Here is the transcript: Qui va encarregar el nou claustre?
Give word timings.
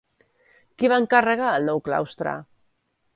Qui 0.79 0.89
va 0.93 0.97
encarregar 1.03 1.51
el 1.57 1.67
nou 1.67 1.83
claustre? 1.89 2.33